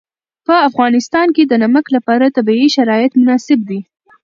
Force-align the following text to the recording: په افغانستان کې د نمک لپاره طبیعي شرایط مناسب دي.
په 0.45 0.55
افغانستان 0.69 1.27
کې 1.35 1.43
د 1.45 1.53
نمک 1.63 1.85
لپاره 1.95 2.33
طبیعي 2.37 2.67
شرایط 2.75 3.11
مناسب 3.21 3.59
دي. 3.69 3.79